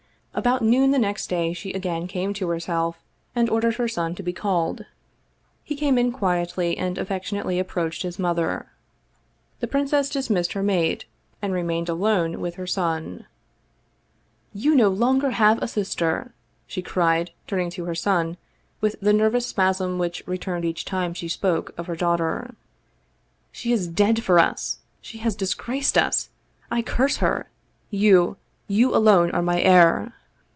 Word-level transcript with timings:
About 0.33 0.61
noon 0.61 0.91
the 0.91 0.97
next 0.97 1.27
day 1.27 1.51
she 1.51 1.73
again 1.73 2.07
came 2.07 2.33
to 2.35 2.47
herself, 2.47 2.97
and 3.35 3.49
ordered 3.49 3.75
her 3.75 3.89
son 3.89 4.15
to 4.15 4.23
be 4.23 4.31
called. 4.31 4.85
He 5.61 5.75
came 5.75 5.97
in 5.97 6.13
quietly, 6.13 6.77
and 6.77 6.97
affectionately 6.97 7.59
approached 7.59 8.03
his 8.03 8.17
mother. 8.17 8.67
The 9.59 9.67
princess 9.67 10.09
dismissed 10.09 10.53
her 10.53 10.63
maid, 10.63 11.03
and 11.41 11.51
remained 11.51 11.89
alone 11.89 12.39
with 12.39 12.55
her 12.55 12.65
son. 12.65 13.25
"You 14.53 14.71
have 14.71 14.77
no 14.79 14.87
longer 14.87 15.33
a 15.37 15.67
sister!" 15.67 16.31
she 16.65 16.81
cried, 16.81 17.31
turning 17.45 17.69
to 17.71 17.83
her 17.83 17.93
son, 17.93 18.37
with 18.79 18.95
the 19.01 19.11
nervous 19.13 19.47
spasm 19.47 19.99
which 19.99 20.23
returned 20.25 20.63
each 20.63 20.85
time 20.85 21.13
she 21.13 21.27
spoke 21.27 21.73
of 21.77 21.87
her 21.87 21.95
daughter. 21.97 22.55
"She 23.51 23.73
is 23.73 23.85
dead 23.85 24.23
for 24.23 24.39
us! 24.39 24.77
She 25.01 25.17
has 25.19 25.35
disgraced 25.35 25.97
us! 25.97 26.29
I 26.71 26.81
curse 26.81 27.17
her! 27.17 27.49
You, 27.89 28.37
you 28.69 28.95
alone 28.95 29.29
are 29.31 29.41
my 29.41 29.61
heir 29.61 30.13